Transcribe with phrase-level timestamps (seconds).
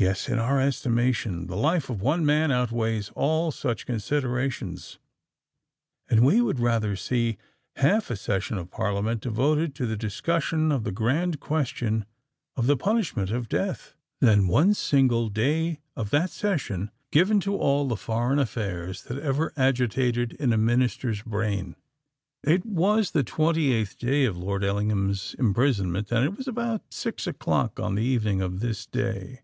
[0.00, 5.00] Yes—in our estimation, the life of one man outweighs all such considerations;
[6.08, 7.36] and we would rather see
[7.74, 12.04] half a session of Parliament devoted to the discussion of the grand question
[12.54, 17.88] of the PUNISHMENT OF DEATH, than one single day of that session given to all
[17.88, 21.74] the foreign affairs that ever agitated in a Minister's brain.
[22.44, 27.26] It was the twenty eighth day of Lord Ellingham's imprisonment; and it was about six
[27.26, 29.40] o'clock on the evening of this day.